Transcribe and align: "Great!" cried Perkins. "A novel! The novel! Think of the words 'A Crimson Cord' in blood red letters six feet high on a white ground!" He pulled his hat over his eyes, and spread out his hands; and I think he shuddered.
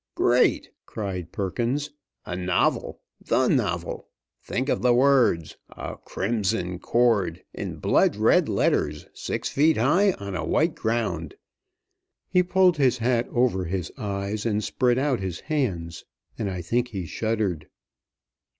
"Great!" 0.15 0.71
cried 0.87 1.31
Perkins. 1.31 1.91
"A 2.25 2.35
novel! 2.35 3.01
The 3.23 3.47
novel! 3.47 4.09
Think 4.41 4.67
of 4.67 4.81
the 4.81 4.95
words 4.95 5.57
'A 5.77 5.97
Crimson 6.05 6.79
Cord' 6.79 7.43
in 7.53 7.75
blood 7.75 8.15
red 8.15 8.49
letters 8.49 9.05
six 9.13 9.49
feet 9.49 9.77
high 9.77 10.13
on 10.13 10.35
a 10.35 10.43
white 10.43 10.73
ground!" 10.73 11.35
He 12.27 12.41
pulled 12.41 12.77
his 12.77 12.97
hat 12.97 13.27
over 13.31 13.65
his 13.65 13.91
eyes, 13.95 14.43
and 14.43 14.63
spread 14.63 14.97
out 14.97 15.19
his 15.19 15.41
hands; 15.41 16.03
and 16.35 16.49
I 16.49 16.63
think 16.63 16.87
he 16.87 17.05
shuddered. 17.05 17.69